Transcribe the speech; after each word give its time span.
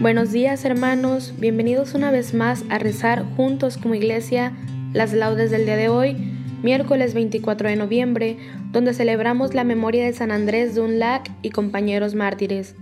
Buenos 0.00 0.30
días 0.30 0.64
hermanos, 0.64 1.34
bienvenidos 1.40 1.94
una 1.94 2.12
vez 2.12 2.32
más 2.32 2.62
a 2.70 2.78
rezar 2.78 3.24
juntos 3.34 3.76
como 3.78 3.96
iglesia 3.96 4.52
las 4.92 5.12
laudes 5.12 5.50
del 5.50 5.64
día 5.64 5.76
de 5.76 5.88
hoy, 5.88 6.16
miércoles 6.62 7.14
24 7.14 7.68
de 7.68 7.74
noviembre, 7.74 8.36
donde 8.70 8.94
celebramos 8.94 9.54
la 9.54 9.64
memoria 9.64 10.04
de 10.04 10.12
San 10.12 10.30
Andrés 10.30 10.76
de 10.76 10.82
Unlac 10.82 11.28
y 11.42 11.50
compañeros 11.50 12.14
mártires. 12.14 12.76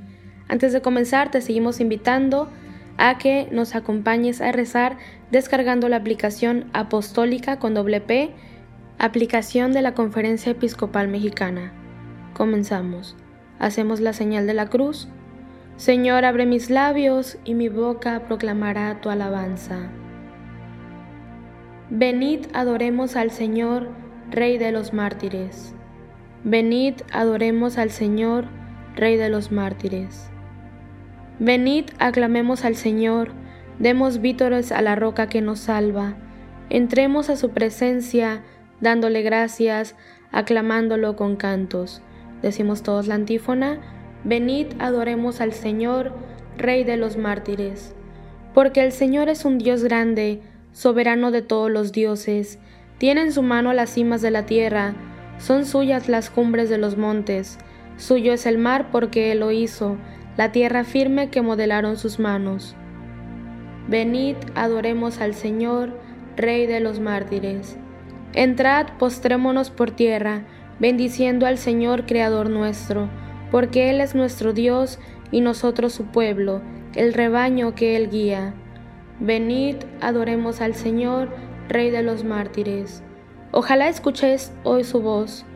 Antes 0.47 0.75
de 0.75 0.83
comenzar 0.83 1.31
te 1.31 1.41
seguimos 1.41 1.81
invitando 1.81 2.51
a 2.99 3.17
que 3.17 3.49
nos 3.51 3.75
acompañes 3.75 4.43
a 4.43 4.53
rezar 4.53 4.99
descargando 5.31 5.89
la 5.89 5.97
aplicación 5.97 6.67
apostólica 6.75 7.59
con 7.59 7.73
doble 7.73 8.03
P, 8.03 8.29
aplicación 8.99 9.73
de 9.73 9.81
la 9.81 9.95
Conferencia 9.95 10.53
Episcopal 10.53 11.09
Mexicana. 11.09 11.73
Comenzamos. 12.35 13.17
Hacemos 13.59 14.01
la 14.01 14.13
señal 14.13 14.47
de 14.47 14.53
la 14.53 14.69
cruz 14.69 15.09
Señor, 15.77 16.25
abre 16.25 16.47
mis 16.47 16.71
labios 16.71 17.37
y 17.45 17.53
mi 17.53 17.69
boca 17.69 18.25
proclamará 18.27 19.01
tu 19.03 19.11
alabanza. 19.11 19.91
Venid, 21.91 22.47
adoremos 22.55 23.15
al 23.15 23.31
Señor, 23.31 23.91
Rey 24.31 24.57
de 24.57 24.73
los 24.73 24.95
mártires. 24.95 25.75
Venid, 26.45 26.95
adoremos 27.13 27.77
al 27.77 27.91
Señor, 27.91 28.47
Rey 28.97 29.17
de 29.17 29.29
los 29.29 29.53
mártires. 29.53 30.31
Venid, 31.39 31.91
aclamemos 31.99 32.65
al 32.65 32.75
Señor, 32.75 33.33
demos 33.79 34.23
vítores 34.23 34.73
a 34.73 34.81
la 34.81 34.97
roca 34.97 35.29
que 35.29 35.43
nos 35.43 35.61
salva. 35.61 36.15
Entremos 36.71 37.29
a 37.29 37.37
su 37.37 37.51
presencia, 37.51 38.43
dándole 38.81 39.21
gracias, 39.21 39.95
aclamándolo 40.33 41.17
con 41.17 41.37
cantos. 41.37 42.01
Decimos 42.41 42.83
todos 42.83 43.07
la 43.07 43.17
antífona. 43.17 43.96
Venid, 44.27 44.67
adoremos 44.81 45.41
al 45.41 45.53
Señor, 45.53 46.13
Rey 46.59 46.83
de 46.83 46.97
los 46.97 47.17
mártires. 47.17 47.95
Porque 48.55 48.83
el 48.83 48.91
Señor 48.91 49.29
es 49.29 49.45
un 49.45 49.59
Dios 49.59 49.85
grande, 49.85 50.41
soberano 50.73 51.31
de 51.31 51.43
todos 51.43 51.71
los 51.71 51.93
dioses. 51.93 52.59
Tiene 52.99 53.21
en 53.21 53.33
su 53.33 53.45
mano 53.45 53.73
las 53.73 53.91
cimas 53.91 54.23
de 54.23 54.33
la 54.33 54.45
tierra, 54.45 54.95
son 55.39 55.65
suyas 55.65 56.09
las 56.09 56.29
cumbres 56.29 56.69
de 56.69 56.77
los 56.77 56.97
montes. 56.97 57.59
Suyo 57.99 58.33
es 58.33 58.47
el 58.47 58.59
mar 58.59 58.89
porque 58.91 59.31
Él 59.31 59.39
lo 59.39 59.53
hizo, 59.53 59.97
la 60.37 60.51
tierra 60.51 60.83
firme 60.83 61.31
que 61.31 61.41
modelaron 61.41 61.97
sus 61.97 62.19
manos. 62.19 62.75
Venid, 63.87 64.35
adoremos 64.57 65.21
al 65.21 65.35
Señor, 65.35 66.01
Rey 66.37 66.67
de 66.67 66.81
los 66.81 66.99
mártires. 66.99 67.77
Entrad, 68.33 68.89
postrémonos 68.99 69.71
por 69.71 69.93
tierra, 69.93 70.43
bendiciendo 70.81 71.47
al 71.47 71.59
Señor, 71.59 72.07
Creador 72.07 72.51
nuestro 72.51 73.09
porque 73.57 73.89
Él 73.89 74.03
es 74.03 74.15
nuestro 74.15 74.53
Dios 74.53 74.99
y 75.31 75.41
nosotros 75.41 75.95
su 75.95 76.05
pueblo, 76.05 76.61
el 76.95 77.15
rebaño 77.15 77.75
que 77.75 77.97
Él 77.97 78.11
guía. 78.11 78.53
Venid, 79.19 79.77
adoremos 80.03 80.61
al 80.61 80.75
Señor, 80.75 81.31
Rey 81.67 81.89
de 81.89 82.03
los 82.03 82.23
mártires. 82.23 83.03
Ojalá 83.53 83.89
escuchéis 83.89 84.53
hoy 84.63 84.85
su 84.85 85.01
voz, 85.01 85.47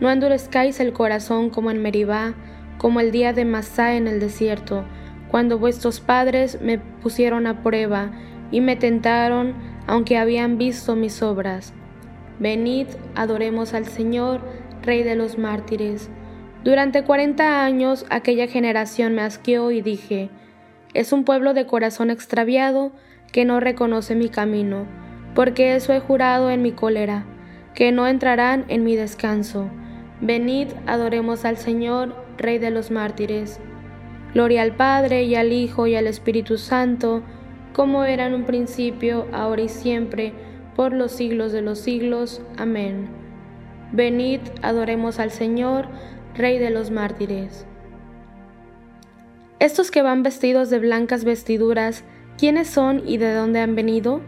no 0.00 0.10
endurezcáis 0.10 0.80
el 0.80 0.94
corazón 0.94 1.50
como 1.50 1.70
en 1.70 1.82
Meribá, 1.82 2.32
como 2.78 2.98
el 2.98 3.10
día 3.10 3.34
de 3.34 3.44
Masá 3.44 3.94
en 3.94 4.08
el 4.08 4.20
desierto, 4.20 4.86
cuando 5.30 5.58
vuestros 5.58 6.00
padres 6.00 6.62
me 6.62 6.78
pusieron 6.78 7.46
a 7.46 7.62
prueba 7.62 8.10
y 8.50 8.62
me 8.62 8.76
tentaron, 8.76 9.52
aunque 9.86 10.16
habían 10.16 10.56
visto 10.56 10.96
mis 10.96 11.22
obras. 11.22 11.74
Venid, 12.38 12.86
adoremos 13.16 13.74
al 13.74 13.84
Señor, 13.84 14.40
Rey 14.82 15.02
de 15.02 15.14
los 15.14 15.36
mártires. 15.36 16.08
Durante 16.64 17.04
cuarenta 17.04 17.64
años 17.64 18.04
aquella 18.10 18.46
generación 18.46 19.14
me 19.14 19.22
asqueó 19.22 19.70
y 19.70 19.80
dije, 19.80 20.28
es 20.92 21.12
un 21.12 21.24
pueblo 21.24 21.54
de 21.54 21.66
corazón 21.66 22.10
extraviado 22.10 22.92
que 23.32 23.44
no 23.44 23.60
reconoce 23.60 24.14
mi 24.14 24.28
camino, 24.28 24.86
porque 25.34 25.74
eso 25.74 25.92
he 25.94 26.00
jurado 26.00 26.50
en 26.50 26.60
mi 26.60 26.72
cólera, 26.72 27.24
que 27.74 27.92
no 27.92 28.06
entrarán 28.06 28.66
en 28.68 28.84
mi 28.84 28.94
descanso. 28.96 29.70
Venid, 30.20 30.68
adoremos 30.86 31.46
al 31.46 31.56
Señor, 31.56 32.14
Rey 32.36 32.58
de 32.58 32.70
los 32.70 32.90
mártires. 32.90 33.58
Gloria 34.34 34.62
al 34.62 34.74
Padre 34.74 35.24
y 35.24 35.36
al 35.36 35.52
Hijo 35.52 35.86
y 35.86 35.94
al 35.94 36.06
Espíritu 36.06 36.58
Santo, 36.58 37.22
como 37.72 38.04
era 38.04 38.26
en 38.26 38.34
un 38.34 38.44
principio, 38.44 39.26
ahora 39.32 39.62
y 39.62 39.68
siempre, 39.68 40.34
por 40.76 40.92
los 40.92 41.12
siglos 41.12 41.52
de 41.52 41.62
los 41.62 41.78
siglos. 41.78 42.42
Amén. 42.58 43.08
Venid, 43.92 44.40
adoremos 44.62 45.18
al 45.18 45.30
Señor, 45.30 45.86
Rey 46.34 46.58
de 46.58 46.70
los 46.70 46.90
mártires. 46.90 47.66
Estos 49.58 49.90
que 49.90 50.02
van 50.02 50.22
vestidos 50.22 50.70
de 50.70 50.78
blancas 50.78 51.24
vestiduras, 51.24 52.04
¿quiénes 52.38 52.68
son 52.68 53.02
y 53.06 53.18
de 53.18 53.34
dónde 53.34 53.60
han 53.60 53.74
venido? 53.74 54.20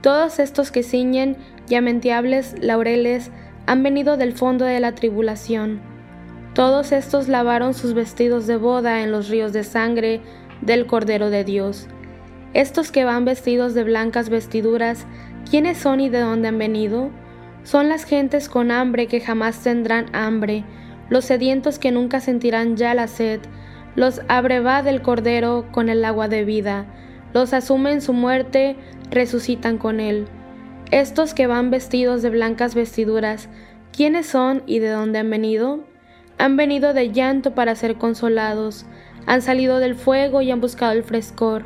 Todos 0.00 0.38
estos 0.38 0.70
que 0.70 0.82
ciñen 0.82 1.36
llamenteables 1.66 2.54
laureles 2.60 3.30
han 3.66 3.82
venido 3.82 4.16
del 4.16 4.32
fondo 4.32 4.64
de 4.64 4.80
la 4.80 4.94
tribulación. 4.94 5.80
Todos 6.54 6.92
estos 6.92 7.28
lavaron 7.28 7.74
sus 7.74 7.94
vestidos 7.94 8.46
de 8.46 8.56
boda 8.56 9.02
en 9.02 9.10
los 9.10 9.28
ríos 9.28 9.52
de 9.52 9.64
sangre 9.64 10.20
del 10.60 10.86
Cordero 10.86 11.30
de 11.30 11.42
Dios. 11.42 11.88
Estos 12.52 12.92
que 12.92 13.04
van 13.04 13.24
vestidos 13.24 13.74
de 13.74 13.82
blancas 13.82 14.28
vestiduras, 14.28 15.06
¿quiénes 15.50 15.78
son 15.78 16.00
y 16.00 16.08
de 16.08 16.20
dónde 16.20 16.48
han 16.48 16.58
venido? 16.58 17.10
Son 17.64 17.88
las 17.88 18.04
gentes 18.04 18.48
con 18.48 18.70
hambre 18.70 19.08
que 19.08 19.20
jamás 19.20 19.62
tendrán 19.62 20.06
hambre, 20.14 20.64
los 21.10 21.24
sedientos 21.24 21.78
que 21.78 21.92
nunca 21.92 22.20
sentirán 22.20 22.76
ya 22.76 22.94
la 22.94 23.06
sed, 23.06 23.40
los 23.96 24.22
abreva 24.28 24.82
del 24.82 25.02
Cordero 25.02 25.66
con 25.70 25.88
el 25.88 26.04
agua 26.04 26.28
de 26.28 26.44
vida, 26.44 26.86
los 27.32 27.52
asumen 27.52 28.00
su 28.00 28.12
muerte, 28.12 28.76
resucitan 29.10 29.78
con 29.78 30.00
él. 30.00 30.26
Estos 30.90 31.34
que 31.34 31.46
van 31.46 31.70
vestidos 31.70 32.22
de 32.22 32.30
blancas 32.30 32.74
vestiduras, 32.74 33.48
¿quiénes 33.92 34.26
son 34.26 34.62
y 34.66 34.78
de 34.78 34.88
dónde 34.88 35.18
han 35.18 35.30
venido? 35.30 35.84
Han 36.38 36.56
venido 36.56 36.94
de 36.94 37.12
llanto 37.12 37.54
para 37.54 37.74
ser 37.74 37.96
consolados, 37.96 38.86
han 39.26 39.42
salido 39.42 39.78
del 39.78 39.94
fuego 39.94 40.42
y 40.42 40.50
han 40.50 40.60
buscado 40.60 40.92
el 40.92 41.02
frescor. 41.02 41.64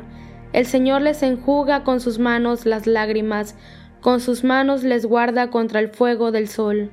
El 0.53 0.65
Señor 0.65 1.01
les 1.01 1.21
enjuga 1.21 1.83
con 1.83 1.99
sus 1.99 2.17
manos 2.17 2.65
las 2.65 2.87
lágrimas, 2.87 3.55
con 4.01 4.19
sus 4.19 4.43
manos 4.43 4.83
les 4.83 5.05
guarda 5.05 5.49
contra 5.49 5.79
el 5.79 5.89
fuego 5.89 6.31
del 6.31 6.47
sol. 6.47 6.89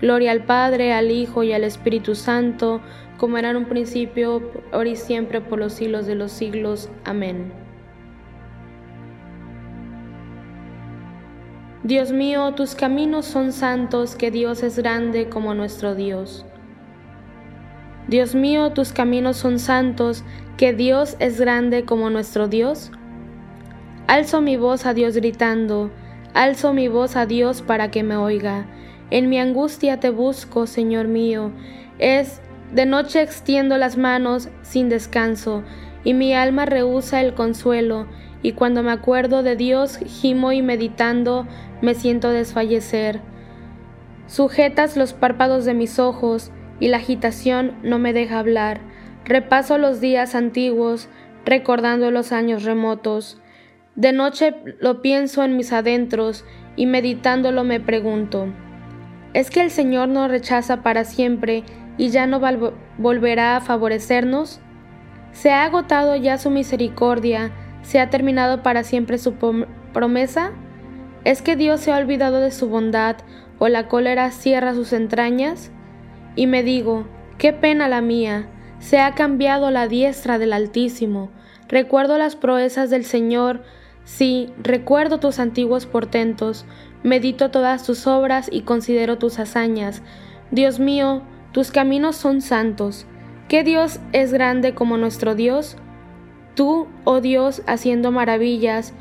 Gloria 0.00 0.32
al 0.32 0.44
Padre, 0.44 0.92
al 0.92 1.10
Hijo 1.10 1.42
y 1.42 1.52
al 1.52 1.64
Espíritu 1.64 2.14
Santo, 2.14 2.80
como 3.18 3.36
era 3.36 3.50
en 3.50 3.56
un 3.56 3.66
principio, 3.66 4.42
ahora 4.72 4.88
y 4.88 4.96
siempre, 4.96 5.40
por 5.40 5.58
los 5.58 5.74
siglos 5.74 6.06
de 6.06 6.14
los 6.14 6.32
siglos. 6.32 6.88
Amén. 7.04 7.52
Dios 11.82 12.12
mío, 12.12 12.52
tus 12.52 12.74
caminos 12.74 13.26
son 13.26 13.52
santos, 13.52 14.14
que 14.14 14.30
Dios 14.30 14.62
es 14.62 14.78
grande 14.78 15.28
como 15.28 15.54
nuestro 15.54 15.94
Dios. 15.94 16.44
Dios 18.06 18.34
mío, 18.34 18.72
tus 18.72 18.92
caminos 18.92 19.36
son 19.36 19.58
santos, 19.58 20.24
que 20.56 20.72
Dios 20.72 21.16
es 21.20 21.40
grande 21.40 21.84
como 21.84 22.10
nuestro 22.10 22.48
Dios. 22.48 22.90
Alzo 24.06 24.40
mi 24.40 24.56
voz 24.56 24.84
a 24.84 24.94
Dios 24.94 25.14
gritando, 25.14 25.90
alzo 26.34 26.72
mi 26.72 26.88
voz 26.88 27.16
a 27.16 27.26
Dios 27.26 27.62
para 27.62 27.90
que 27.90 28.02
me 28.02 28.16
oiga. 28.16 28.66
En 29.10 29.28
mi 29.28 29.38
angustia 29.38 29.98
te 29.98 30.10
busco, 30.10 30.66
Señor 30.66 31.08
mío. 31.08 31.50
Es 31.98 32.40
de 32.72 32.86
noche 32.86 33.20
extiendo 33.22 33.76
las 33.76 33.96
manos 33.96 34.48
sin 34.62 34.88
descanso, 34.88 35.64
y 36.04 36.14
mi 36.14 36.32
alma 36.32 36.64
rehúsa 36.64 37.20
el 37.20 37.34
consuelo, 37.34 38.06
y 38.42 38.52
cuando 38.52 38.82
me 38.82 38.92
acuerdo 38.92 39.42
de 39.42 39.56
Dios, 39.56 39.98
gimo 39.98 40.52
y 40.52 40.62
meditando, 40.62 41.46
me 41.82 41.94
siento 41.94 42.30
desfallecer. 42.30 43.20
Sujetas 44.26 44.96
los 44.96 45.12
párpados 45.12 45.64
de 45.64 45.74
mis 45.74 45.98
ojos, 45.98 46.52
y 46.78 46.88
la 46.88 46.98
agitación 46.98 47.74
no 47.82 47.98
me 47.98 48.12
deja 48.12 48.38
hablar. 48.38 48.80
Repaso 49.24 49.76
los 49.76 50.00
días 50.00 50.34
antiguos, 50.34 51.08
recordando 51.44 52.10
los 52.10 52.32
años 52.32 52.64
remotos. 52.64 53.40
De 53.96 54.12
noche 54.12 54.54
lo 54.78 55.02
pienso 55.02 55.42
en 55.42 55.56
mis 55.56 55.72
adentros, 55.72 56.44
y 56.76 56.86
meditándolo 56.86 57.64
me 57.64 57.80
pregunto, 57.80 58.46
¿es 59.34 59.50
que 59.50 59.60
el 59.60 59.70
Señor 59.70 60.08
nos 60.08 60.30
rechaza 60.30 60.82
para 60.82 61.04
siempre 61.04 61.64
y 61.98 62.08
ya 62.08 62.26
no 62.26 62.40
volverá 62.98 63.56
a 63.56 63.60
favorecernos? 63.60 64.60
¿Se 65.32 65.50
ha 65.50 65.64
agotado 65.64 66.16
ya 66.16 66.38
su 66.38 66.50
misericordia? 66.50 67.52
¿Se 67.82 68.00
ha 68.00 68.10
terminado 68.10 68.62
para 68.62 68.82
siempre 68.84 69.18
su 69.18 69.34
promesa? 69.92 70.52
¿Es 71.24 71.42
que 71.42 71.56
Dios 71.56 71.80
se 71.80 71.92
ha 71.92 71.98
olvidado 71.98 72.40
de 72.40 72.50
su 72.50 72.68
bondad 72.68 73.16
o 73.58 73.68
la 73.68 73.88
cólera 73.88 74.30
cierra 74.30 74.74
sus 74.74 74.92
entrañas? 74.92 75.70
Y 76.34 76.46
me 76.46 76.62
digo, 76.62 77.06
qué 77.38 77.52
pena 77.52 77.88
la 77.88 78.00
mía, 78.00 78.48
se 78.78 78.98
ha 78.98 79.14
cambiado 79.14 79.70
la 79.70 79.86
diestra 79.86 80.38
del 80.38 80.52
Altísimo. 80.52 81.30
Recuerdo 81.68 82.18
las 82.18 82.36
proezas 82.36 82.90
del 82.90 83.04
Señor, 83.04 83.62
sí, 84.10 84.52
recuerdo 84.62 85.20
tus 85.20 85.38
antiguos 85.38 85.86
portentos, 85.86 86.66
medito 87.02 87.50
todas 87.50 87.84
tus 87.84 88.06
obras 88.06 88.48
y 88.52 88.62
considero 88.62 89.18
tus 89.18 89.38
hazañas. 89.38 90.02
Dios 90.50 90.80
mío, 90.80 91.22
tus 91.52 91.70
caminos 91.70 92.16
son 92.16 92.40
santos. 92.40 93.06
¿Qué 93.48 93.62
Dios 93.64 94.00
es 94.12 94.32
grande 94.32 94.74
como 94.74 94.96
nuestro 94.96 95.34
Dios? 95.34 95.76
Tú, 96.54 96.88
oh 97.04 97.20
Dios, 97.20 97.62
haciendo 97.66 98.10
maravillas, 98.10 98.92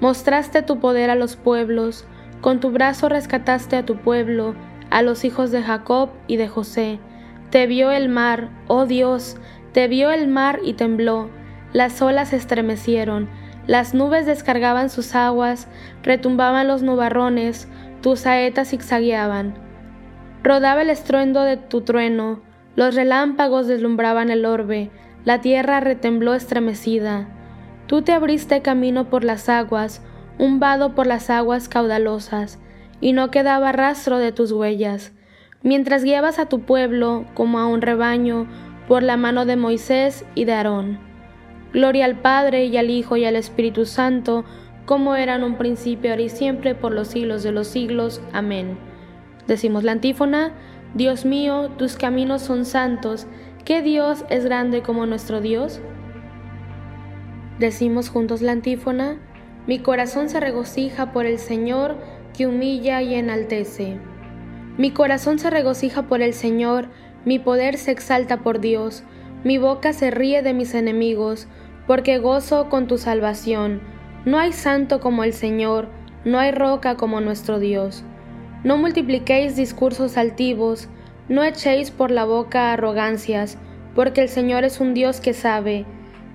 mostraste 0.00 0.62
tu 0.62 0.80
poder 0.80 1.10
a 1.10 1.14
los 1.14 1.36
pueblos, 1.36 2.04
con 2.40 2.60
tu 2.60 2.70
brazo 2.70 3.08
rescataste 3.08 3.76
a 3.76 3.86
tu 3.86 3.96
pueblo, 3.96 4.54
a 4.90 5.02
los 5.02 5.24
hijos 5.24 5.50
de 5.50 5.62
Jacob 5.62 6.10
y 6.26 6.36
de 6.36 6.48
José. 6.48 6.98
Te 7.50 7.66
vio 7.66 7.92
el 7.92 8.08
mar, 8.08 8.50
oh 8.66 8.84
Dios, 8.84 9.36
te 9.72 9.88
vio 9.88 10.10
el 10.10 10.28
mar 10.28 10.60
y 10.64 10.74
tembló, 10.74 11.30
las 11.72 12.02
olas 12.02 12.32
estremecieron, 12.32 13.28
las 13.66 13.94
nubes 13.94 14.26
descargaban 14.26 14.90
sus 14.90 15.14
aguas, 15.14 15.66
retumbaban 16.02 16.68
los 16.68 16.82
nubarrones, 16.82 17.68
tus 18.00 18.20
saetas 18.20 18.70
zigzagueaban. 18.70 19.54
Rodaba 20.44 20.82
el 20.82 20.90
estruendo 20.90 21.42
de 21.42 21.56
tu 21.56 21.80
trueno, 21.80 22.42
los 22.76 22.94
relámpagos 22.94 23.66
deslumbraban 23.66 24.30
el 24.30 24.44
orbe, 24.44 24.90
la 25.24 25.40
tierra 25.40 25.80
retembló 25.80 26.34
estremecida. 26.34 27.26
Tú 27.88 28.02
te 28.02 28.12
abriste 28.12 28.62
camino 28.62 29.10
por 29.10 29.24
las 29.24 29.48
aguas, 29.48 30.02
un 30.38 30.60
vado 30.60 30.94
por 30.94 31.06
las 31.06 31.30
aguas 31.30 31.68
caudalosas, 31.68 32.60
y 33.00 33.12
no 33.12 33.30
quedaba 33.30 33.72
rastro 33.72 34.18
de 34.18 34.30
tus 34.30 34.52
huellas. 34.52 35.12
Mientras 35.62 36.04
guiabas 36.04 36.38
a 36.38 36.46
tu 36.46 36.60
pueblo, 36.60 37.24
como 37.34 37.58
a 37.58 37.66
un 37.66 37.82
rebaño, 37.82 38.46
por 38.86 39.02
la 39.02 39.16
mano 39.16 39.46
de 39.46 39.56
Moisés 39.56 40.24
y 40.36 40.44
de 40.44 40.52
Aarón. 40.52 41.05
Gloria 41.72 42.04
al 42.04 42.20
Padre 42.20 42.66
y 42.66 42.76
al 42.76 42.90
Hijo 42.90 43.16
y 43.16 43.24
al 43.24 43.36
Espíritu 43.36 43.84
Santo, 43.86 44.44
como 44.84 45.16
era 45.16 45.34
en 45.34 45.42
un 45.42 45.56
principio, 45.56 46.10
ahora 46.10 46.22
y 46.22 46.28
siempre, 46.28 46.74
por 46.74 46.92
los 46.92 47.08
siglos 47.08 47.42
de 47.42 47.52
los 47.52 47.66
siglos. 47.66 48.20
Amén. 48.32 48.78
Decimos 49.46 49.84
la 49.84 49.92
antífona. 49.92 50.52
Dios 50.94 51.26
mío, 51.26 51.70
tus 51.76 51.96
caminos 51.96 52.40
son 52.40 52.64
santos, 52.64 53.26
¿qué 53.66 53.82
Dios 53.82 54.24
es 54.30 54.46
grande 54.46 54.80
como 54.80 55.04
nuestro 55.04 55.42
Dios? 55.42 55.80
Decimos 57.58 58.08
juntos 58.08 58.40
la 58.40 58.52
antífona, 58.52 59.18
mi 59.66 59.78
corazón 59.78 60.30
se 60.30 60.40
regocija 60.40 61.12
por 61.12 61.26
el 61.26 61.38
Señor 61.38 61.96
que 62.34 62.46
humilla 62.46 63.02
y 63.02 63.14
enaltece. 63.14 63.98
Mi 64.78 64.90
corazón 64.90 65.38
se 65.38 65.50
regocija 65.50 66.04
por 66.04 66.22
el 66.22 66.32
Señor, 66.32 66.88
mi 67.26 67.38
poder 67.38 67.76
se 67.76 67.90
exalta 67.90 68.38
por 68.38 68.60
Dios, 68.60 69.02
mi 69.46 69.58
boca 69.58 69.92
se 69.92 70.10
ríe 70.10 70.42
de 70.42 70.52
mis 70.52 70.74
enemigos, 70.74 71.46
porque 71.86 72.18
gozo 72.18 72.68
con 72.68 72.88
tu 72.88 72.98
salvación. 72.98 73.80
No 74.24 74.40
hay 74.40 74.52
santo 74.52 74.98
como 74.98 75.22
el 75.22 75.32
Señor, 75.32 75.88
no 76.24 76.40
hay 76.40 76.50
roca 76.50 76.96
como 76.96 77.20
nuestro 77.20 77.60
Dios. 77.60 78.02
No 78.64 78.76
multipliquéis 78.76 79.54
discursos 79.54 80.16
altivos, 80.16 80.88
no 81.28 81.44
echéis 81.44 81.92
por 81.92 82.10
la 82.10 82.24
boca 82.24 82.72
arrogancias, 82.72 83.56
porque 83.94 84.20
el 84.20 84.28
Señor 84.28 84.64
es 84.64 84.80
un 84.80 84.94
Dios 84.94 85.20
que 85.20 85.32
sabe, 85.32 85.86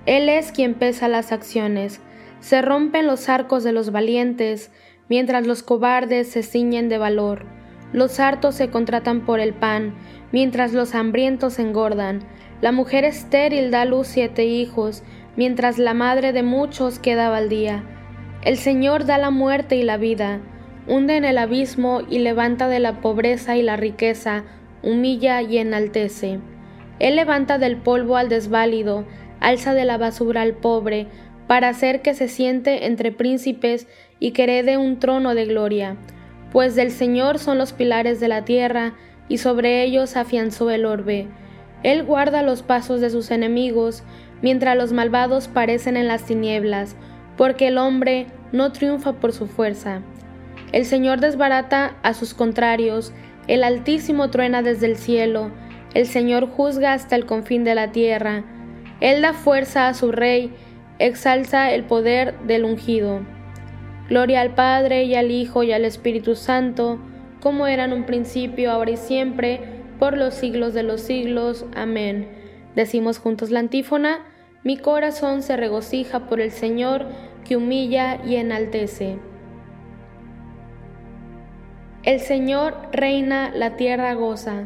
Él 0.06 0.30
es 0.30 0.50
quien 0.50 0.72
pesa 0.72 1.06
las 1.06 1.32
acciones. 1.32 2.00
Se 2.40 2.62
rompen 2.62 3.06
los 3.06 3.28
arcos 3.28 3.62
de 3.62 3.72
los 3.72 3.92
valientes, 3.92 4.72
mientras 5.10 5.46
los 5.46 5.62
cobardes 5.62 6.30
se 6.30 6.42
ciñen 6.42 6.88
de 6.88 6.96
valor. 6.96 7.44
Los 7.92 8.20
hartos 8.20 8.54
se 8.54 8.70
contratan 8.70 9.26
por 9.26 9.38
el 9.38 9.52
pan, 9.52 9.92
mientras 10.32 10.72
los 10.72 10.94
hambrientos 10.94 11.58
engordan. 11.58 12.22
La 12.62 12.70
mujer 12.70 13.04
estéril 13.04 13.72
da 13.72 13.84
luz 13.84 14.06
siete 14.06 14.44
hijos, 14.44 15.02
mientras 15.34 15.78
la 15.78 15.94
madre 15.94 16.32
de 16.32 16.44
muchos 16.44 17.00
queda 17.00 17.36
al 17.36 17.48
día. 17.48 17.82
El 18.44 18.56
Señor 18.56 19.04
da 19.04 19.18
la 19.18 19.30
muerte 19.30 19.74
y 19.74 19.82
la 19.82 19.96
vida, 19.96 20.38
hunde 20.86 21.16
en 21.16 21.24
el 21.24 21.38
abismo 21.38 22.02
y 22.08 22.20
levanta 22.20 22.68
de 22.68 22.78
la 22.78 23.00
pobreza 23.00 23.56
y 23.56 23.62
la 23.62 23.76
riqueza, 23.76 24.44
humilla 24.80 25.42
y 25.42 25.58
enaltece. 25.58 26.38
Él 27.00 27.16
levanta 27.16 27.58
del 27.58 27.78
polvo 27.78 28.16
al 28.16 28.28
desválido, 28.28 29.06
alza 29.40 29.74
de 29.74 29.84
la 29.84 29.98
basura 29.98 30.42
al 30.42 30.52
pobre, 30.52 31.08
para 31.48 31.68
hacer 31.68 32.00
que 32.00 32.14
se 32.14 32.28
siente 32.28 32.86
entre 32.86 33.10
príncipes 33.10 33.88
y 34.20 34.30
que 34.30 34.44
herede 34.44 34.76
un 34.76 35.00
trono 35.00 35.34
de 35.34 35.46
gloria. 35.46 35.96
Pues 36.52 36.76
del 36.76 36.92
Señor 36.92 37.40
son 37.40 37.58
los 37.58 37.72
pilares 37.72 38.20
de 38.20 38.28
la 38.28 38.44
tierra, 38.44 38.94
y 39.28 39.38
sobre 39.38 39.82
ellos 39.82 40.16
afianzó 40.16 40.70
el 40.70 40.86
orbe. 40.86 41.26
Él 41.82 42.04
guarda 42.04 42.42
los 42.42 42.62
pasos 42.62 43.00
de 43.00 43.10
sus 43.10 43.30
enemigos, 43.30 44.04
mientras 44.40 44.76
los 44.76 44.92
malvados 44.92 45.48
parecen 45.48 45.96
en 45.96 46.08
las 46.08 46.24
tinieblas, 46.24 46.96
porque 47.36 47.68
el 47.68 47.78
hombre 47.78 48.26
no 48.52 48.72
triunfa 48.72 49.14
por 49.14 49.32
su 49.32 49.46
fuerza. 49.46 50.02
El 50.72 50.84
Señor 50.84 51.20
desbarata 51.20 51.96
a 52.02 52.14
sus 52.14 52.34
contrarios, 52.34 53.12
el 53.48 53.64
Altísimo 53.64 54.30
truena 54.30 54.62
desde 54.62 54.86
el 54.86 54.96
cielo, 54.96 55.50
el 55.94 56.06
Señor 56.06 56.48
juzga 56.48 56.92
hasta 56.92 57.16
el 57.16 57.26
confín 57.26 57.64
de 57.64 57.74
la 57.74 57.92
tierra. 57.92 58.44
Él 59.00 59.20
da 59.20 59.32
fuerza 59.32 59.88
a 59.88 59.94
su 59.94 60.12
rey, 60.12 60.54
exalza 60.98 61.72
el 61.72 61.84
poder 61.84 62.38
del 62.46 62.64
ungido. 62.64 63.20
Gloria 64.08 64.40
al 64.40 64.54
Padre 64.54 65.04
y 65.04 65.14
al 65.14 65.30
Hijo 65.30 65.62
y 65.62 65.72
al 65.72 65.84
Espíritu 65.84 66.34
Santo, 66.34 66.98
como 67.40 67.66
era 67.66 67.84
en 67.84 67.92
un 67.92 68.04
principio, 68.04 68.70
ahora 68.70 68.92
y 68.92 68.96
siempre, 68.96 69.60
por 70.02 70.18
los 70.18 70.34
siglos 70.34 70.74
de 70.74 70.82
los 70.82 71.00
siglos. 71.00 71.64
Amén. 71.76 72.26
Decimos 72.74 73.20
juntos 73.20 73.52
la 73.52 73.60
antífona, 73.60 74.26
mi 74.64 74.76
corazón 74.76 75.42
se 75.42 75.56
regocija 75.56 76.26
por 76.26 76.40
el 76.40 76.50
Señor, 76.50 77.06
que 77.44 77.56
humilla 77.56 78.18
y 78.26 78.34
enaltece. 78.34 79.20
El 82.02 82.18
Señor 82.18 82.74
reina, 82.90 83.52
la 83.54 83.76
tierra 83.76 84.14
goza. 84.14 84.64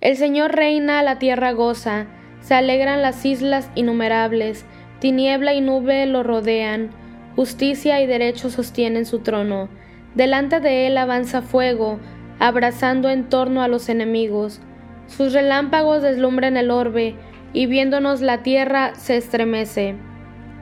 El 0.00 0.16
Señor 0.16 0.56
reina, 0.56 1.04
la 1.04 1.20
tierra 1.20 1.52
goza, 1.52 2.08
se 2.40 2.54
alegran 2.54 3.02
las 3.02 3.24
islas 3.24 3.70
innumerables, 3.76 4.64
tiniebla 4.98 5.54
y 5.54 5.60
nube 5.60 6.04
lo 6.06 6.24
rodean, 6.24 6.90
justicia 7.36 8.00
y 8.00 8.08
derecho 8.08 8.50
sostienen 8.50 9.06
su 9.06 9.20
trono. 9.20 9.68
Delante 10.16 10.58
de 10.58 10.88
él 10.88 10.98
avanza 10.98 11.42
fuego, 11.42 12.00
abrazando 12.40 13.08
en 13.08 13.28
torno 13.28 13.62
a 13.62 13.68
los 13.68 13.88
enemigos. 13.88 14.60
Sus 15.06 15.32
relámpagos 15.32 16.02
deslumbran 16.02 16.56
el 16.56 16.72
orbe, 16.72 17.14
y 17.52 17.66
viéndonos 17.66 18.20
la 18.20 18.42
tierra 18.42 18.94
se 18.94 19.16
estremece. 19.16 19.94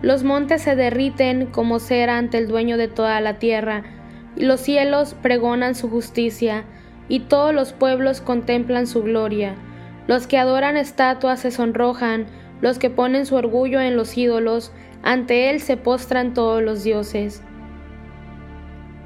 Los 0.02 0.25
montes 0.25 0.62
se 0.62 0.76
derriten 0.76 1.47
como 1.47 1.78
cera 1.78 2.18
ante 2.18 2.38
el 2.38 2.49
dueño 2.49 2.76
de 2.76 2.88
toda 2.88 3.20
la 3.20 3.38
tierra, 3.38 3.85
los 4.37 4.61
cielos 4.61 5.14
pregonan 5.20 5.75
su 5.75 5.88
justicia, 5.88 6.64
y 7.08 7.20
todos 7.20 7.54
los 7.54 7.73
pueblos 7.73 8.20
contemplan 8.20 8.87
su 8.87 9.02
gloria. 9.02 9.54
Los 10.06 10.26
que 10.26 10.38
adoran 10.38 10.76
estatuas 10.76 11.40
se 11.40 11.50
sonrojan, 11.50 12.26
los 12.61 12.78
que 12.78 12.90
ponen 12.90 13.26
su 13.26 13.35
orgullo 13.35 13.80
en 13.80 13.97
los 13.97 14.16
ídolos, 14.16 14.73
ante 15.02 15.50
él 15.50 15.61
se 15.61 15.76
postran 15.76 16.35
todos 16.35 16.62
los 16.62 16.85
dioses. 16.85 17.42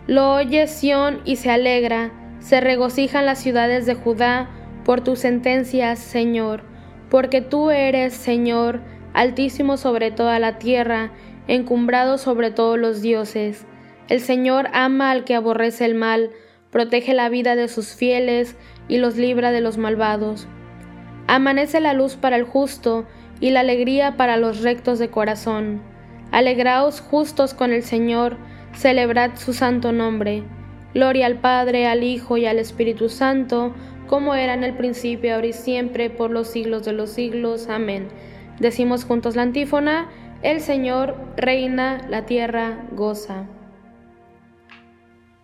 Lo 0.07 0.35
oye 0.35 0.67
Sión 0.67 1.21
y 1.25 1.37
se 1.37 1.51
alegra, 1.51 2.11
se 2.43 2.61
regocijan 2.61 3.25
las 3.25 3.39
ciudades 3.39 3.87
de 3.87 3.95
Judá 3.95 4.51
por 4.85 5.01
tus 5.01 5.21
sentencias, 5.21 5.99
Señor, 6.01 6.65
porque 7.09 7.41
tú 7.41 7.71
eres, 7.71 8.15
Señor, 8.15 8.81
altísimo 9.15 9.77
sobre 9.77 10.11
toda 10.11 10.39
la 10.39 10.59
tierra, 10.59 11.13
encumbrado 11.47 12.19
sobre 12.19 12.51
todos 12.51 12.79
los 12.79 13.01
dioses. 13.01 13.65
El 14.09 14.21
Señor 14.21 14.69
ama 14.73 15.11
al 15.11 15.25
que 15.25 15.37
aborrece 15.37 15.85
el 15.85 15.95
mal, 15.95 16.31
protege 16.71 17.15
la 17.15 17.29
vida 17.29 17.55
de 17.55 17.69
sus 17.69 17.95
fieles 17.95 18.57
y 18.89 18.99
los 18.99 19.17
libra 19.17 19.53
de 19.53 19.61
los 19.61 19.79
malvados. 19.79 20.49
Amanece 21.29 21.81
la 21.81 21.95
luz 21.95 22.17
para 22.17 22.37
el 22.37 22.45
justo 22.45 23.07
y 23.41 23.51
la 23.51 23.61
alegría 23.61 24.17
para 24.17 24.37
los 24.37 24.63
rectos 24.63 24.99
de 24.99 25.11
corazón. 25.11 25.81
Alegraos 26.33 27.01
justos 27.01 27.55
con 27.55 27.73
el 27.73 27.85
Señor, 27.85 28.37
celebrad 28.75 29.37
su 29.37 29.53
santo 29.53 29.93
nombre. 29.93 30.43
Gloria 30.95 31.27
al 31.27 31.39
Padre, 31.39 31.87
al 31.87 32.03
Hijo 32.03 32.37
y 32.37 32.47
al 32.47 32.59
Espíritu 32.59 33.09
Santo, 33.09 33.75
como 34.07 34.35
era 34.35 34.55
en 34.55 34.65
el 34.65 34.75
principio, 34.77 35.35
ahora 35.35 35.47
y 35.47 35.53
siempre, 35.53 36.11
por 36.11 36.31
los 36.31 36.49
siglos 36.49 36.85
de 36.85 36.93
los 36.93 37.11
siglos. 37.11 37.69
Amén. 37.69 38.09
Decimos 38.61 39.05
juntos 39.05 39.37
la 39.37 39.43
antífona, 39.43 40.11
el 40.43 40.61
Señor 40.61 41.17
reina, 41.37 42.07
la 42.11 42.27
tierra 42.27 42.87
goza. 42.93 43.47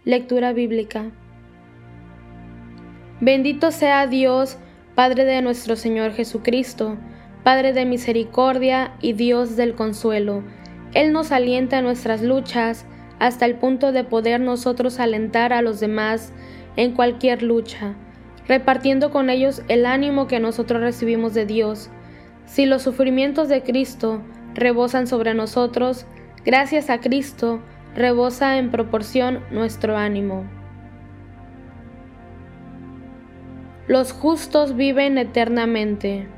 Lectura 0.05 0.52
bíblica. 0.52 1.11
Bendito 3.21 3.71
sea 3.71 4.07
Dios, 4.07 4.59
Padre 4.95 5.25
de 5.25 5.43
nuestro 5.43 5.76
Señor 5.76 6.12
Jesucristo, 6.12 6.97
Padre 7.43 7.73
de 7.73 7.85
misericordia 7.85 8.93
y 9.00 9.14
Dios 9.14 9.57
del 9.57 9.75
consuelo. 9.75 10.43
Él 10.95 11.12
nos 11.12 11.33
alienta 11.33 11.78
en 11.78 11.85
nuestras 11.85 12.23
luchas, 12.23 12.87
hasta 13.19 13.47
el 13.47 13.57
punto 13.57 13.93
de 13.93 14.05
poder 14.05 14.41
nosotros 14.41 15.01
alentar 15.01 15.53
a 15.53 15.63
los 15.63 15.81
demás 15.81 16.33
en 16.77 16.93
cualquier 16.93 17.43
lucha, 17.43 17.95
repartiendo 18.47 19.11
con 19.11 19.31
ellos 19.31 19.63
el 19.69 19.87
ánimo 19.87 20.27
que 20.27 20.41
nosotros 20.41 20.81
recibimos 20.81 21.35
de 21.35 21.47
Dios. 21.47 21.91
Si 22.47 22.67
los 22.67 22.83
sufrimientos 22.83 23.49
de 23.49 23.63
Cristo 23.63 24.23
rebosan 24.55 25.07
sobre 25.07 25.35
nosotros, 25.35 26.07
gracias 26.45 26.91
a 26.91 27.01
Cristo 27.01 27.61
rebosa 27.95 28.59
en 28.59 28.71
proporción 28.71 29.41
nuestro 29.51 29.97
ánimo. 29.97 30.45
Los 33.89 34.13
justos 34.13 34.77
viven 34.77 35.19
eternamente. 35.19 36.29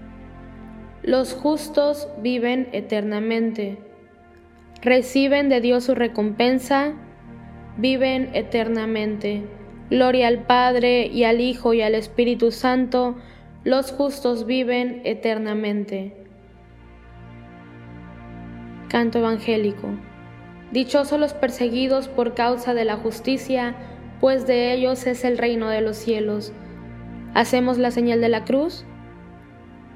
Los 1.03 1.35
justos 1.35 2.09
viven 2.23 2.69
eternamente 2.73 3.90
reciben 4.83 5.49
de 5.49 5.61
Dios 5.61 5.85
su 5.85 5.95
recompensa, 5.95 6.93
viven 7.77 8.31
eternamente. 8.35 9.45
Gloria 9.91 10.29
al 10.29 10.45
Padre 10.45 11.07
y 11.07 11.25
al 11.25 11.41
Hijo 11.41 11.75
y 11.75 11.83
al 11.83 11.95
Espíritu 11.95 12.53
Santo, 12.53 13.17
los 13.65 13.93
justos 13.93 14.47
viven 14.47 15.03
eternamente. 15.05 16.17
Canto 18.89 19.19
Evangélico. 19.19 19.89
Dichosos 20.73 21.19
los 21.19 21.35
perseguidos 21.35 22.09
por 22.09 22.35
causa 22.35 22.75
de 22.75 22.85
la 22.85 22.97
justicia, 22.97 23.75
pues 24.21 24.47
de 24.47 24.73
ellos 24.73 25.07
es 25.07 25.25
el 25.25 25.39
reino 25.39 25.69
de 25.69 25.81
los 25.81 25.97
cielos. 25.97 26.53
¿Hacemos 27.35 27.79
la 27.79 27.91
señal 27.91 28.21
de 28.21 28.29
la 28.29 28.45
cruz? 28.45 28.85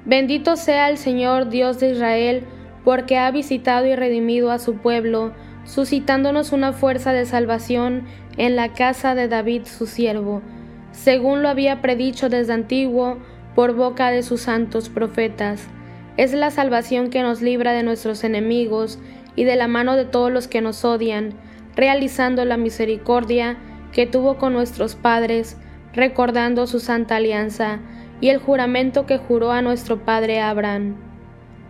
Bendito 0.05 0.55
sea 0.55 0.89
el 0.89 0.97
Señor 0.97 1.49
Dios 1.49 1.79
de 1.79 1.91
Israel, 1.91 2.43
porque 2.85 3.17
ha 3.17 3.29
visitado 3.31 3.87
y 3.87 3.95
redimido 3.95 4.51
a 4.51 4.59
su 4.59 4.75
pueblo, 4.75 5.33
suscitándonos 5.65 6.51
una 6.53 6.71
fuerza 6.71 7.11
de 7.11 7.25
salvación 7.25 8.03
en 8.37 8.55
la 8.55 8.73
casa 8.73 9.15
de 9.15 9.27
David 9.27 9.63
su 9.65 9.87
siervo, 9.87 10.43
según 10.91 11.41
lo 11.41 11.49
había 11.49 11.81
predicho 11.81 12.29
desde 12.29 12.53
antiguo 12.53 13.17
por 13.55 13.73
boca 13.73 14.11
de 14.11 14.21
sus 14.21 14.41
santos 14.41 14.89
profetas. 14.89 15.67
Es 16.15 16.33
la 16.33 16.51
salvación 16.51 17.09
que 17.09 17.23
nos 17.23 17.41
libra 17.41 17.73
de 17.73 17.81
nuestros 17.81 18.23
enemigos 18.23 18.99
y 19.35 19.43
de 19.45 19.55
la 19.55 19.67
mano 19.67 19.95
de 19.95 20.05
todos 20.05 20.31
los 20.31 20.47
que 20.47 20.61
nos 20.61 20.85
odian, 20.85 21.33
realizando 21.75 22.45
la 22.45 22.55
misericordia 22.55 23.57
que 23.91 24.05
tuvo 24.05 24.37
con 24.37 24.53
nuestros 24.53 24.95
padres, 24.95 25.57
recordando 25.93 26.67
su 26.67 26.79
santa 26.79 27.15
alianza 27.15 27.79
y 28.21 28.29
el 28.29 28.37
juramento 28.37 29.07
que 29.07 29.17
juró 29.17 29.51
a 29.51 29.63
nuestro 29.63 30.05
padre 30.05 30.39
Abraham 30.39 31.14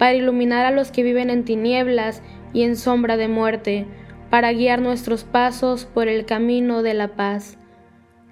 para 0.00 0.14
iluminar 0.14 0.64
a 0.64 0.70
los 0.70 0.90
que 0.90 1.02
viven 1.02 1.28
en 1.28 1.44
tinieblas 1.44 2.22
y 2.54 2.62
en 2.62 2.76
sombra 2.76 3.18
de 3.18 3.28
muerte, 3.28 3.86
para 4.30 4.50
guiar 4.50 4.80
nuestros 4.80 5.24
pasos 5.24 5.84
por 5.84 6.08
el 6.08 6.24
camino 6.24 6.82
de 6.82 6.94
la 6.94 7.16
paz. 7.16 7.58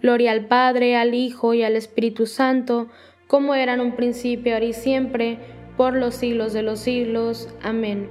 Gloria 0.00 0.32
al 0.32 0.46
Padre, 0.46 0.96
al 0.96 1.12
Hijo 1.12 1.52
y 1.52 1.64
al 1.64 1.76
Espíritu 1.76 2.24
Santo, 2.24 2.88
como 3.26 3.54
era 3.54 3.74
en 3.74 3.80
un 3.80 3.96
principio, 3.96 4.54
ahora 4.54 4.64
y 4.64 4.72
siempre, 4.72 5.40
por 5.76 5.94
los 5.94 6.14
siglos 6.14 6.54
de 6.54 6.62
los 6.62 6.80
siglos. 6.80 7.50
Amén. 7.62 8.08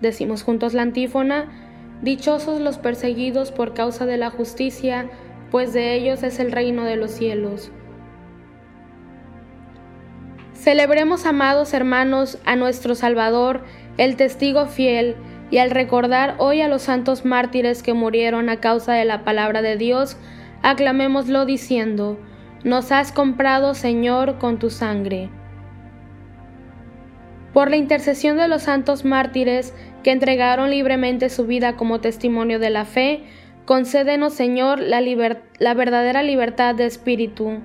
Decimos 0.00 0.42
juntos 0.42 0.72
la 0.72 0.80
antífona, 0.80 1.50
Dichosos 2.00 2.58
los 2.62 2.78
perseguidos 2.78 3.52
por 3.52 3.74
causa 3.74 4.06
de 4.06 4.16
la 4.16 4.30
justicia, 4.30 5.10
pues 5.50 5.74
de 5.74 5.94
ellos 5.94 6.22
es 6.22 6.40
el 6.40 6.52
reino 6.52 6.84
de 6.84 6.96
los 6.96 7.10
cielos. 7.10 7.70
Celebremos, 10.54 11.26
amados 11.26 11.74
hermanos, 11.74 12.38
a 12.44 12.56
nuestro 12.56 12.94
Salvador, 12.94 13.64
el 13.98 14.16
testigo 14.16 14.66
fiel, 14.66 15.16
y 15.50 15.58
al 15.58 15.70
recordar 15.70 16.36
hoy 16.38 16.62
a 16.62 16.68
los 16.68 16.82
santos 16.82 17.24
mártires 17.24 17.82
que 17.82 17.92
murieron 17.92 18.48
a 18.48 18.60
causa 18.60 18.94
de 18.94 19.04
la 19.04 19.24
palabra 19.24 19.62
de 19.62 19.76
Dios, 19.76 20.16
aclamémoslo 20.62 21.44
diciendo, 21.44 22.18
Nos 22.62 22.92
has 22.92 23.12
comprado, 23.12 23.74
Señor, 23.74 24.38
con 24.38 24.58
tu 24.58 24.70
sangre. 24.70 25.28
Por 27.52 27.70
la 27.70 27.76
intercesión 27.76 28.36
de 28.36 28.48
los 28.48 28.62
santos 28.62 29.04
mártires 29.04 29.74
que 30.02 30.12
entregaron 30.12 30.70
libremente 30.70 31.28
su 31.28 31.46
vida 31.46 31.76
como 31.76 32.00
testimonio 32.00 32.58
de 32.58 32.70
la 32.70 32.84
fe, 32.84 33.22
concédenos, 33.64 34.32
Señor, 34.32 34.80
la, 34.80 35.00
la 35.58 35.74
verdadera 35.74 36.22
libertad 36.22 36.74
de 36.74 36.86
espíritu. 36.86 37.60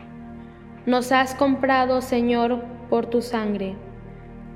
Nos 0.89 1.11
has 1.11 1.35
comprado, 1.35 2.01
Señor, 2.01 2.63
por 2.89 3.05
tu 3.05 3.21
sangre. 3.21 3.75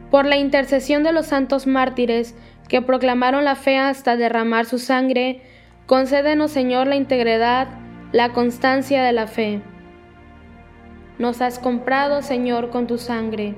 Por 0.10 0.26
la 0.26 0.36
intercesión 0.36 1.04
de 1.04 1.12
los 1.12 1.28
santos 1.28 1.68
mártires 1.68 2.34
que 2.68 2.82
proclamaron 2.82 3.46
la 3.46 3.54
fe 3.54 3.78
hasta 3.78 4.18
derramar 4.18 4.66
su 4.66 4.80
sangre, 4.80 5.44
concédenos, 5.86 6.50
Señor, 6.50 6.88
la 6.88 6.96
integridad, 6.96 7.68
la 8.14 8.30
constancia 8.30 9.04
de 9.04 9.12
la 9.12 9.28
fe. 9.28 9.62
Nos 11.20 11.40
has 11.40 11.60
comprado, 11.60 12.24
Señor, 12.24 12.72
con 12.72 12.88
tu 12.88 12.98
sangre. 12.98 13.54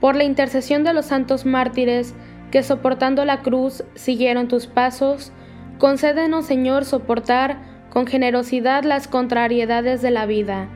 Por 0.00 0.16
la 0.16 0.24
intercesión 0.24 0.82
de 0.82 0.92
los 0.92 1.06
santos 1.06 1.46
mártires 1.46 2.12
que 2.50 2.64
soportando 2.64 3.24
la 3.24 3.40
cruz 3.42 3.84
siguieron 3.94 4.48
tus 4.48 4.66
pasos, 4.66 5.30
concédenos, 5.78 6.44
Señor, 6.44 6.84
soportar 6.84 7.58
con 7.88 8.08
generosidad 8.08 8.82
las 8.82 9.06
contrariedades 9.06 10.02
de 10.02 10.10
la 10.10 10.26
vida 10.26 10.68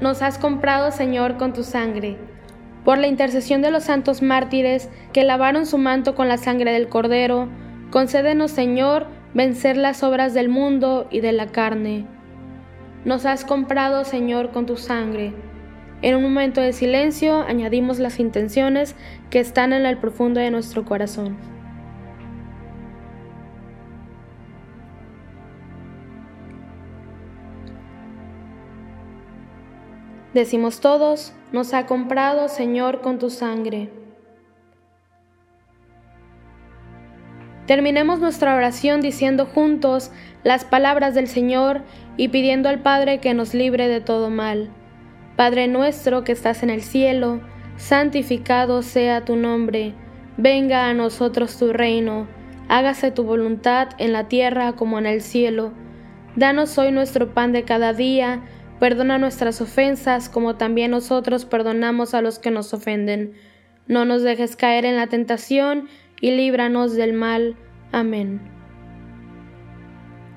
nos 0.00 0.22
has 0.22 0.38
comprado, 0.38 0.90
Señor, 0.90 1.36
con 1.36 1.52
tu 1.52 1.62
sangre. 1.62 2.16
Por 2.84 2.98
la 2.98 3.06
intercesión 3.06 3.60
de 3.60 3.70
los 3.70 3.84
santos 3.84 4.22
mártires 4.22 4.88
que 5.12 5.24
lavaron 5.24 5.66
su 5.66 5.76
manto 5.78 6.14
con 6.14 6.28
la 6.28 6.38
sangre 6.38 6.72
del 6.72 6.88
Cordero, 6.88 7.48
concédenos, 7.90 8.50
Señor, 8.50 9.06
vencer 9.34 9.76
las 9.76 10.02
obras 10.02 10.32
del 10.32 10.48
mundo 10.48 11.06
y 11.10 11.20
de 11.20 11.32
la 11.32 11.46
carne. 11.48 12.06
Nos 13.04 13.26
has 13.26 13.44
comprado, 13.44 14.04
Señor, 14.04 14.50
con 14.50 14.66
tu 14.66 14.76
sangre. 14.76 15.34
En 16.02 16.16
un 16.16 16.22
momento 16.22 16.62
de 16.62 16.72
silencio 16.72 17.42
añadimos 17.42 17.98
las 17.98 18.20
intenciones 18.20 18.96
que 19.28 19.38
están 19.38 19.74
en 19.74 19.84
el 19.84 19.98
profundo 19.98 20.40
de 20.40 20.50
nuestro 20.50 20.86
corazón. 20.86 21.36
Decimos 30.34 30.80
todos, 30.80 31.32
nos 31.52 31.74
ha 31.74 31.86
comprado, 31.86 32.48
Señor, 32.48 33.00
con 33.00 33.18
tu 33.18 33.30
sangre. 33.30 33.90
Terminemos 37.66 38.20
nuestra 38.20 38.54
oración 38.54 39.00
diciendo 39.00 39.46
juntos 39.46 40.10
las 40.42 40.64
palabras 40.64 41.14
del 41.14 41.28
Señor 41.28 41.82
y 42.16 42.28
pidiendo 42.28 42.68
al 42.68 42.80
Padre 42.80 43.18
que 43.18 43.34
nos 43.34 43.54
libre 43.54 43.88
de 43.88 44.00
todo 44.00 44.30
mal. 44.30 44.70
Padre 45.36 45.68
nuestro 45.68 46.22
que 46.22 46.32
estás 46.32 46.62
en 46.62 46.70
el 46.70 46.82
cielo, 46.82 47.40
santificado 47.76 48.82
sea 48.82 49.24
tu 49.24 49.36
nombre, 49.36 49.94
venga 50.36 50.88
a 50.88 50.94
nosotros 50.94 51.58
tu 51.58 51.72
reino, 51.72 52.26
hágase 52.68 53.10
tu 53.10 53.24
voluntad 53.24 53.88
en 53.98 54.12
la 54.12 54.28
tierra 54.28 54.72
como 54.72 54.98
en 54.98 55.06
el 55.06 55.22
cielo. 55.22 55.72
Danos 56.36 56.76
hoy 56.78 56.92
nuestro 56.92 57.34
pan 57.34 57.52
de 57.52 57.64
cada 57.64 57.92
día, 57.92 58.42
perdona 58.80 59.18
nuestras 59.18 59.60
ofensas 59.60 60.28
como 60.28 60.56
también 60.56 60.90
nosotros 60.90 61.44
perdonamos 61.44 62.14
a 62.14 62.22
los 62.22 62.40
que 62.40 62.50
nos 62.50 62.74
ofenden. 62.74 63.34
No 63.86 64.04
nos 64.04 64.22
dejes 64.22 64.56
caer 64.56 64.84
en 64.84 64.96
la 64.96 65.06
tentación, 65.06 65.88
y 66.20 66.32
líbranos 66.32 66.94
del 66.94 67.12
mal. 67.12 67.56
Amén. 67.92 68.40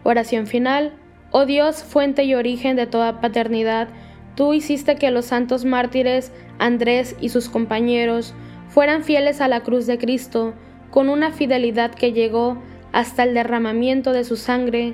Oración 0.03 0.47
final. 0.47 0.93
Oh 1.31 1.45
Dios, 1.45 1.83
fuente 1.83 2.23
y 2.23 2.35
origen 2.35 2.75
de 2.75 2.87
toda 2.87 3.21
paternidad, 3.21 3.87
tú 4.35 4.53
hiciste 4.53 4.95
que 4.95 5.11
los 5.11 5.25
santos 5.25 5.65
mártires, 5.65 6.31
Andrés 6.59 7.15
y 7.19 7.29
sus 7.29 7.49
compañeros, 7.49 8.33
fueran 8.67 9.03
fieles 9.03 9.41
a 9.41 9.47
la 9.47 9.61
cruz 9.61 9.87
de 9.87 9.97
Cristo, 9.97 10.53
con 10.91 11.09
una 11.09 11.31
fidelidad 11.31 11.91
que 11.91 12.13
llegó 12.13 12.61
hasta 12.91 13.23
el 13.23 13.33
derramamiento 13.33 14.11
de 14.11 14.23
su 14.23 14.35
sangre. 14.35 14.93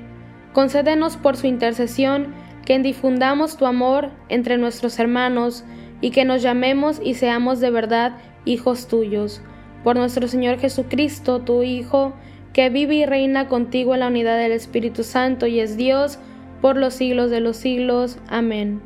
Concédenos 0.52 1.16
por 1.16 1.36
su 1.36 1.46
intercesión 1.46 2.34
que 2.70 2.78
difundamos 2.78 3.56
tu 3.56 3.66
amor 3.66 4.10
entre 4.28 4.56
nuestros 4.56 5.00
hermanos 5.00 5.64
y 6.00 6.12
que 6.12 6.24
nos 6.24 6.40
llamemos 6.40 7.00
y 7.02 7.14
seamos 7.14 7.58
de 7.58 7.68
verdad 7.68 8.12
hijos 8.44 8.86
tuyos 8.86 9.42
por 9.82 9.96
nuestro 9.96 10.28
Señor 10.28 10.60
Jesucristo, 10.60 11.40
tu 11.40 11.64
Hijo, 11.64 12.12
que 12.52 12.70
vive 12.70 12.94
y 12.94 13.06
reina 13.06 13.48
contigo 13.48 13.94
en 13.94 14.00
la 14.00 14.06
unidad 14.06 14.38
del 14.38 14.52
Espíritu 14.52 15.02
Santo 15.02 15.48
y 15.48 15.58
es 15.58 15.76
Dios 15.76 16.20
por 16.60 16.76
los 16.76 16.94
siglos 16.94 17.32
de 17.32 17.40
los 17.40 17.56
siglos. 17.56 18.18
Amén. 18.28 18.80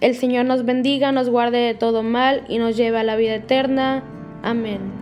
El 0.00 0.14
Señor 0.14 0.44
nos 0.44 0.64
bendiga, 0.64 1.10
nos 1.10 1.28
guarde 1.28 1.58
de 1.58 1.74
todo 1.74 2.04
mal 2.04 2.44
y 2.48 2.58
nos 2.58 2.76
lleve 2.76 3.00
a 3.00 3.02
la 3.02 3.16
vida 3.16 3.34
eterna. 3.34 4.04
Amén. 4.44 4.99